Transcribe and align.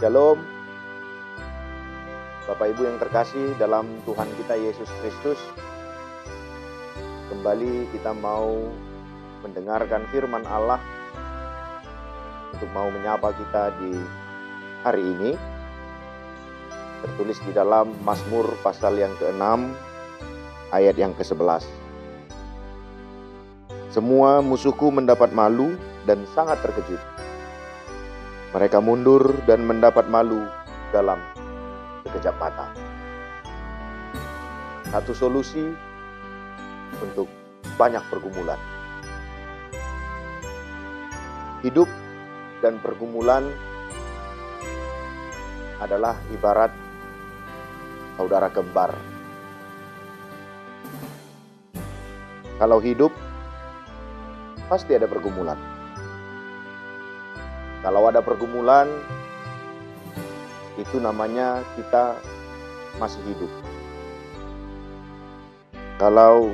Shalom. 0.00 0.40
Bapak 2.48 2.72
Ibu 2.72 2.88
yang 2.88 2.96
terkasih 2.96 3.52
dalam 3.60 3.84
Tuhan 4.08 4.32
kita 4.32 4.56
Yesus 4.56 4.88
Kristus. 5.04 5.36
Kembali 7.28 7.84
kita 7.92 8.16
mau 8.16 8.48
mendengarkan 9.44 10.08
firman 10.08 10.48
Allah 10.48 10.80
untuk 12.56 12.64
mau 12.72 12.88
menyapa 12.88 13.28
kita 13.36 13.76
di 13.76 13.92
hari 14.88 15.04
ini. 15.04 15.30
Tertulis 17.04 17.36
di 17.44 17.52
dalam 17.52 17.92
Mazmur 18.00 18.56
pasal 18.64 18.96
yang 18.96 19.12
ke-6 19.20 19.44
ayat 20.72 20.96
yang 20.96 21.12
ke-11. 21.12 21.68
Semua 23.92 24.40
musuhku 24.40 24.88
mendapat 24.88 25.28
malu 25.36 25.76
dan 26.08 26.24
sangat 26.32 26.56
terkejut 26.64 27.20
mereka 28.50 28.82
mundur 28.82 29.38
dan 29.46 29.62
mendapat 29.62 30.10
malu 30.10 30.42
dalam 30.90 31.22
sekejap 32.02 32.34
mata. 32.42 32.66
Satu 34.90 35.14
solusi 35.14 35.70
untuk 36.98 37.30
banyak 37.78 38.02
pergumulan. 38.10 38.58
Hidup 41.62 41.86
dan 42.58 42.82
pergumulan 42.82 43.46
adalah 45.78 46.18
ibarat 46.34 46.74
saudara 48.18 48.50
kembar. 48.50 48.90
Kalau 52.58 52.82
hidup, 52.82 53.14
pasti 54.66 54.98
ada 54.98 55.06
pergumulan 55.06 55.69
kalau 57.80 58.12
ada 58.12 58.20
pergumulan, 58.20 58.88
itu 60.76 61.00
namanya 61.00 61.64
kita 61.76 62.16
masih 63.00 63.20
hidup. 63.24 63.52
Kalau 65.96 66.48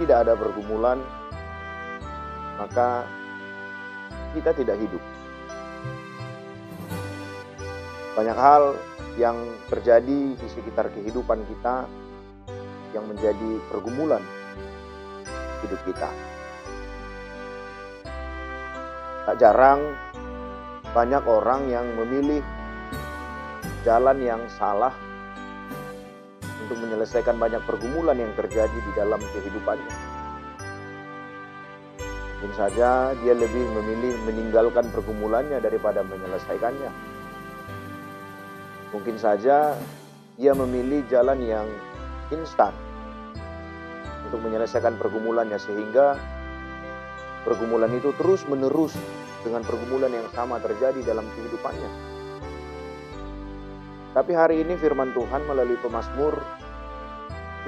tidak 0.00 0.24
ada 0.28 0.32
pergumulan, 0.36 1.00
maka 2.60 3.04
kita 4.36 4.52
tidak 4.56 4.76
hidup. 4.80 5.02
Banyak 8.16 8.36
hal 8.36 8.76
yang 9.16 9.36
terjadi 9.72 10.36
di 10.36 10.46
sekitar 10.52 10.92
kehidupan 10.92 11.40
kita 11.48 11.88
yang 12.92 13.04
menjadi 13.08 13.60
pergumulan 13.72 14.20
hidup 15.64 15.80
kita. 15.88 16.10
Tak 19.28 19.36
jarang 19.36 19.80
banyak 20.90 21.22
orang 21.22 21.70
yang 21.70 21.86
memilih 21.94 22.42
jalan 23.86 24.18
yang 24.18 24.42
salah 24.58 24.92
untuk 26.66 26.76
menyelesaikan 26.82 27.38
banyak 27.38 27.62
pergumulan 27.64 28.18
yang 28.18 28.32
terjadi 28.34 28.74
di 28.74 28.92
dalam 28.98 29.22
kehidupannya. 29.22 29.92
Mungkin 32.40 32.52
saja 32.56 33.12
dia 33.20 33.34
lebih 33.36 33.64
memilih 33.68 34.16
meninggalkan 34.24 34.88
pergumulannya 34.90 35.60
daripada 35.60 36.00
menyelesaikannya. 36.00 36.90
Mungkin 38.90 39.16
saja 39.20 39.76
dia 40.40 40.52
memilih 40.56 41.04
jalan 41.06 41.38
yang 41.44 41.68
instan 42.32 42.72
untuk 44.26 44.40
menyelesaikan 44.40 44.96
pergumulannya 44.96 45.60
sehingga 45.60 46.16
pergumulan 47.46 47.90
itu 47.96 48.12
terus 48.20 48.44
menerus 48.48 48.92
dengan 49.40 49.64
pergumulan 49.64 50.12
yang 50.12 50.28
sama 50.36 50.60
terjadi 50.60 51.00
dalam 51.02 51.24
kehidupannya. 51.36 51.90
Tapi 54.10 54.32
hari 54.34 54.66
ini 54.66 54.74
firman 54.74 55.14
Tuhan 55.14 55.46
melalui 55.46 55.78
pemazmur 55.78 56.34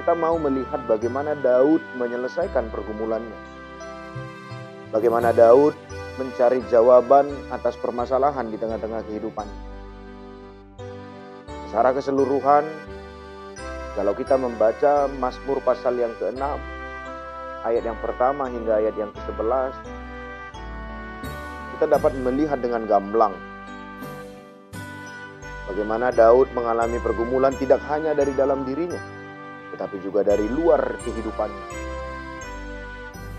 kita 0.03 0.13
mau 0.17 0.35
melihat 0.35 0.83
bagaimana 0.89 1.37
Daud 1.37 1.79
menyelesaikan 1.95 2.67
pergumulannya. 2.73 3.37
Bagaimana 4.91 5.31
Daud 5.31 5.77
mencari 6.17 6.61
jawaban 6.69 7.29
atas 7.49 7.73
permasalahan 7.79 8.49
di 8.49 8.57
tengah-tengah 8.59 9.01
kehidupan. 9.09 9.47
Secara 11.69 11.89
keseluruhan, 11.95 12.65
kalau 13.97 14.13
kita 14.13 14.37
membaca 14.37 15.09
Mazmur 15.17 15.61
pasal 15.65 15.97
yang 15.97 16.13
ke-6, 16.21 16.41
ayat 17.63 17.83
yang 17.87 17.99
pertama 18.03 18.51
hingga 18.51 18.79
ayat 18.79 18.95
yang 18.99 19.11
ke-11, 19.15 19.73
kita 21.75 21.85
dapat 21.99 22.11
melihat 22.19 22.59
dengan 22.59 22.83
gamblang 22.85 23.33
bagaimana 25.73 26.11
Daud 26.13 26.51
mengalami 26.53 27.01
pergumulan 27.01 27.55
tidak 27.57 27.81
hanya 27.89 28.13
dari 28.13 28.35
dalam 28.35 28.61
dirinya, 28.61 28.99
tetapi 29.73 29.97
juga 30.03 30.21
dari 30.21 30.45
luar 30.45 31.01
kehidupannya. 31.01 31.65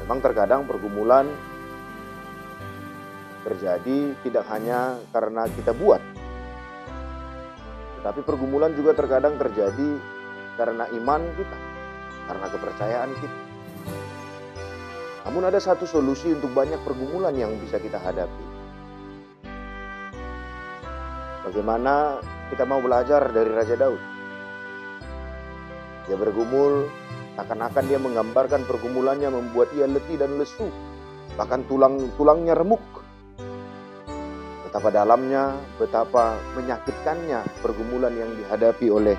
Memang 0.03 0.19
terkadang 0.19 0.67
pergumulan 0.67 1.31
terjadi 3.45 4.17
tidak 4.25 4.45
hanya 4.51 4.99
karena 5.13 5.47
kita 5.53 5.77
buat, 5.77 6.01
tetapi 8.01 8.21
pergumulan 8.25 8.73
juga 8.73 8.97
terkadang 8.97 9.37
terjadi 9.37 10.01
karena 10.57 10.91
iman 10.91 11.23
kita, 11.39 11.59
karena 12.29 12.47
kepercayaan 12.51 13.11
kita. 13.21 13.44
Namun 15.25 15.49
ada 15.49 15.57
satu 15.57 15.89
solusi 15.89 16.37
untuk 16.37 16.53
banyak 16.53 16.85
pergumulan 16.85 17.33
yang 17.33 17.57
bisa 17.57 17.81
kita 17.81 17.97
hadapi. 17.97 18.45
Bagaimana 21.49 22.21
kita 22.53 22.69
mau 22.69 22.81
belajar 22.81 23.33
dari 23.33 23.49
Raja 23.49 23.77
Daud? 23.77 24.01
Dia 26.05 26.17
bergumul, 26.21 26.89
akan-akan 27.41 27.85
dia 27.89 27.97
menggambarkan 27.97 28.69
pergumulannya 28.69 29.33
membuat 29.33 29.73
ia 29.73 29.89
letih 29.89 30.21
dan 30.21 30.37
lesu, 30.37 30.69
bahkan 31.41 31.65
tulang-tulangnya 31.65 32.53
remuk. 32.53 32.85
Betapa 34.69 34.93
dalamnya, 34.93 35.57
betapa 35.81 36.37
menyakitkannya 36.53 37.65
pergumulan 37.65 38.13
yang 38.13 38.29
dihadapi 38.37 38.87
oleh 38.93 39.17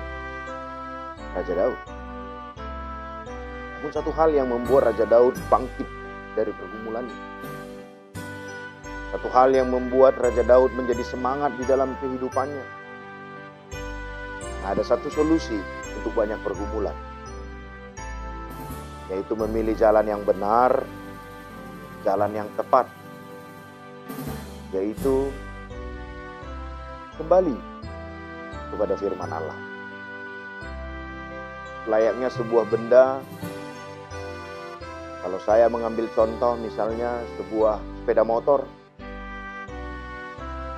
Raja 1.34 1.54
Daud. 1.56 1.78
Namun 3.76 3.90
satu 3.90 4.10
hal 4.14 4.30
yang 4.30 4.50
membuat 4.50 4.94
Raja 4.94 5.06
Daud 5.06 5.34
bangkit 5.50 5.95
dari 6.36 6.52
pergumulannya. 6.52 7.18
Satu 9.16 9.32
hal 9.32 9.56
yang 9.56 9.72
membuat 9.72 10.20
Raja 10.20 10.44
Daud 10.44 10.76
menjadi 10.76 11.00
semangat 11.08 11.56
di 11.56 11.64
dalam 11.64 11.96
kehidupannya. 12.04 12.84
Ada 14.68 14.84
satu 14.84 15.08
solusi 15.08 15.56
untuk 15.96 16.12
banyak 16.12 16.36
pergumulan, 16.44 16.92
yaitu 19.08 19.32
memilih 19.32 19.72
jalan 19.78 20.04
yang 20.04 20.20
benar, 20.26 20.84
jalan 22.04 22.34
yang 22.34 22.48
tepat, 22.58 22.90
yaitu 24.74 25.30
kembali 27.16 27.56
kepada 28.74 28.94
firman 28.98 29.30
Allah. 29.32 29.58
Layaknya 31.86 32.28
sebuah 32.34 32.66
benda 32.66 33.22
kalau 35.26 35.42
saya 35.42 35.66
mengambil 35.66 36.06
contoh 36.14 36.54
misalnya 36.54 37.18
sebuah 37.34 37.82
sepeda 37.98 38.22
motor. 38.22 38.62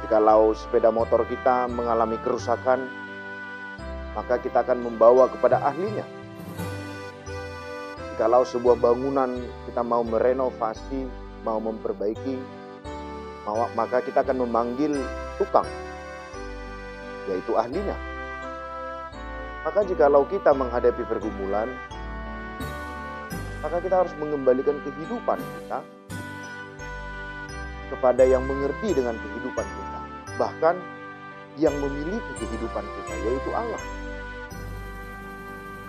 Jikalau 0.01 0.57
sepeda 0.57 0.89
motor 0.89 1.29
kita 1.29 1.69
mengalami 1.69 2.17
kerusakan, 2.25 2.89
maka 4.17 4.41
kita 4.41 4.65
akan 4.65 4.89
membawa 4.89 5.29
kepada 5.29 5.61
ahlinya. 5.61 6.01
Jikalau 8.17 8.41
sebuah 8.49 8.81
bangunan 8.81 9.37
kita 9.69 9.85
mau 9.85 10.01
merenovasi, 10.01 11.05
mau 11.45 11.61
memperbaiki, 11.61 12.41
maka 13.77 14.01
kita 14.01 14.25
akan 14.25 14.49
memanggil 14.49 14.97
tukang, 15.37 15.69
yaitu 17.29 17.53
ahlinya. 17.53 18.01
Maka 19.69 19.85
jikalau 19.85 20.25
kita 20.25 20.57
menghadapi 20.57 21.05
pergumulan, 21.05 21.69
maka 23.59 23.83
kita 23.83 24.07
harus 24.07 24.15
mengembalikan 24.23 24.79
kehidupan 24.87 25.39
kita 25.39 25.83
kepada 27.89 28.23
yang 28.23 28.45
mengerti 28.47 28.95
dengan 28.95 29.19
kehidupan 29.19 29.67
kita. 29.67 30.01
Bahkan 30.39 30.77
yang 31.59 31.75
memiliki 31.83 32.33
kehidupan 32.39 32.85
kita, 32.87 33.15
yaitu 33.27 33.51
Allah. 33.51 33.83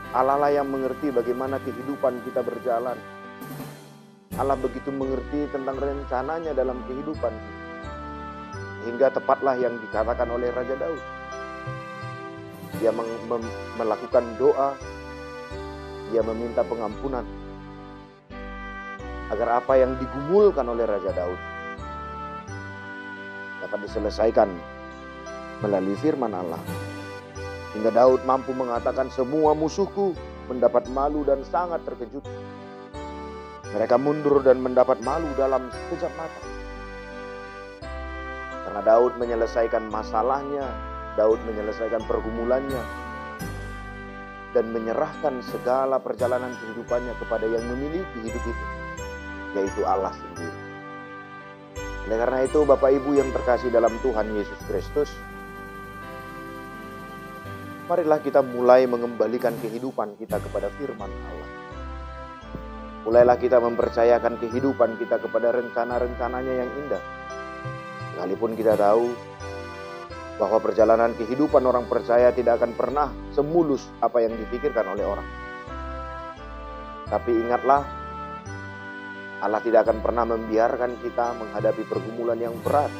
Allah 0.10 0.38
lah 0.42 0.50
yang 0.50 0.66
mengerti 0.66 1.14
bagaimana 1.14 1.62
kehidupan 1.62 2.26
kita 2.26 2.42
berjalan. 2.42 2.98
Allah 4.34 4.58
begitu 4.58 4.90
mengerti 4.90 5.46
tentang 5.54 5.78
rencananya 5.78 6.58
dalam 6.58 6.82
kehidupan 6.90 7.30
kita. 7.30 7.58
Hingga 8.90 9.08
tepatlah 9.14 9.60
yang 9.62 9.78
dikatakan 9.78 10.26
oleh 10.34 10.50
Raja 10.50 10.74
Daud. 10.74 11.04
Dia 12.82 12.96
melakukan 13.76 14.24
doa, 14.40 14.74
dia 16.10 16.24
meminta 16.26 16.64
pengampunan 16.66 17.28
agar 19.30 19.62
apa 19.62 19.78
yang 19.78 19.94
digumulkan 20.02 20.66
oleh 20.66 20.86
Raja 20.90 21.14
Daud 21.14 21.42
dapat 23.62 23.80
diselesaikan 23.86 24.50
melalui 25.62 25.94
firman 26.02 26.34
Allah. 26.34 26.62
Hingga 27.78 27.94
Daud 27.94 28.26
mampu 28.26 28.50
mengatakan 28.58 29.14
semua 29.14 29.54
musuhku 29.54 30.18
mendapat 30.50 30.90
malu 30.90 31.22
dan 31.22 31.46
sangat 31.46 31.86
terkejut. 31.86 32.26
Mereka 33.70 34.02
mundur 34.02 34.42
dan 34.42 34.58
mendapat 34.58 34.98
malu 35.06 35.30
dalam 35.38 35.70
sekejap 35.70 36.10
mata. 36.18 36.42
Karena 38.66 38.82
Daud 38.82 39.14
menyelesaikan 39.22 39.86
masalahnya, 39.94 40.66
Daud 41.14 41.38
menyelesaikan 41.46 42.02
pergumulannya, 42.10 42.82
dan 44.58 44.74
menyerahkan 44.74 45.46
segala 45.54 46.02
perjalanan 46.02 46.50
kehidupannya 46.58 47.14
kepada 47.22 47.46
yang 47.46 47.62
memiliki 47.70 48.18
hidup 48.26 48.42
itu, 48.42 48.66
yaitu 49.58 49.82
Allah 49.86 50.14
sendiri. 50.14 50.58
Oleh 52.10 52.18
karena 52.18 52.40
itu, 52.46 52.60
Bapak 52.66 52.90
Ibu 52.90 53.18
yang 53.18 53.30
terkasih 53.30 53.70
dalam 53.70 53.94
Tuhan 54.02 54.34
Yesus 54.34 54.60
Kristus, 54.66 55.10
marilah 57.86 58.18
kita 58.22 58.42
mulai 58.42 58.90
mengembalikan 58.90 59.54
kehidupan 59.62 60.18
kita 60.18 60.42
kepada 60.42 60.74
firman 60.78 61.10
Allah. 61.10 61.50
Mulailah 63.06 63.38
kita 63.42 63.58
mempercayakan 63.58 64.38
kehidupan 64.38 65.00
kita 65.02 65.18
kepada 65.18 65.56
rencana-rencananya 65.56 66.54
yang 66.62 66.70
indah 66.86 67.04
Sekalipun 68.20 68.52
kita 68.52 68.76
tahu 68.76 69.16
bahwa 70.36 70.60
perjalanan 70.60 71.16
kehidupan 71.16 71.64
orang 71.64 71.88
percaya 71.88 72.36
tidak 72.36 72.60
akan 72.60 72.76
pernah 72.76 73.08
semulus 73.32 73.88
apa 74.04 74.20
yang 74.20 74.36
dipikirkan 74.36 74.92
oleh 74.92 75.08
orang. 75.08 75.24
Tapi 77.08 77.32
ingatlah, 77.32 77.88
Allah 79.40 79.64
tidak 79.64 79.88
akan 79.88 80.04
pernah 80.04 80.28
membiarkan 80.28 81.00
kita 81.00 81.32
menghadapi 81.40 81.88
pergumulan 81.88 82.36
yang 82.36 82.56
berat. 82.60 82.92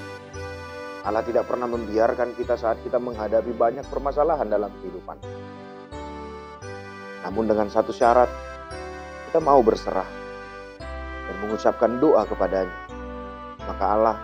Allah 1.04 1.24
tidak 1.24 1.48
pernah 1.52 1.68
membiarkan 1.68 2.32
kita 2.36 2.56
saat 2.56 2.80
kita 2.80 2.96
menghadapi 2.96 3.52
banyak 3.52 3.84
permasalahan 3.92 4.48
dalam 4.48 4.72
kehidupan. 4.80 5.20
Namun 7.28 7.44
dengan 7.44 7.68
satu 7.68 7.92
syarat, 7.92 8.32
kita 9.28 9.44
mau 9.44 9.60
berserah 9.60 10.08
dan 11.28 11.36
mengucapkan 11.44 12.00
doa 12.00 12.24
kepadanya. 12.24 12.78
Maka 13.68 13.84
Allah 13.84 14.18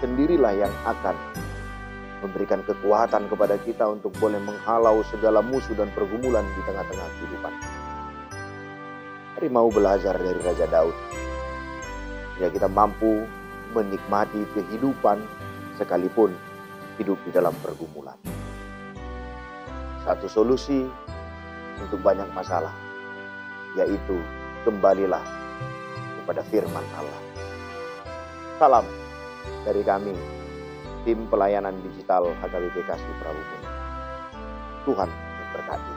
sendirilah 0.00 0.56
yang 0.56 0.72
akan 0.88 1.16
memberikan 2.24 2.64
kekuatan 2.64 3.28
kepada 3.28 3.60
kita 3.60 3.84
untuk 3.84 4.16
boleh 4.16 4.40
menghalau 4.40 5.04
segala 5.12 5.44
musuh 5.44 5.76
dan 5.76 5.92
pergumulan 5.92 6.48
di 6.56 6.60
tengah-tengah 6.64 7.08
kehidupan. 7.20 7.54
Mari 9.36 9.48
mau 9.52 9.68
belajar 9.68 10.16
dari 10.16 10.40
Raja 10.40 10.64
Daud. 10.64 11.25
Ya 12.36 12.52
kita 12.52 12.68
mampu 12.68 13.24
menikmati 13.72 14.44
kehidupan 14.52 15.24
sekalipun 15.80 16.32
hidup 17.00 17.16
di 17.24 17.30
dalam 17.32 17.52
pergumulan. 17.64 18.16
Satu 20.04 20.28
solusi 20.28 20.84
untuk 21.80 22.00
banyak 22.00 22.28
masalah, 22.32 22.72
yaitu 23.76 24.16
kembalilah 24.64 25.24
kepada 26.22 26.44
firman 26.48 26.84
Allah. 26.96 27.22
Salam 28.56 28.86
dari 29.64 29.84
kami, 29.84 30.16
tim 31.04 31.28
pelayanan 31.28 31.76
digital 31.84 32.32
HKBP 32.40 32.84
Kasih 32.88 33.14
Prabu 33.20 33.42
Tuhan 34.86 35.10
memberkati. 35.10 35.94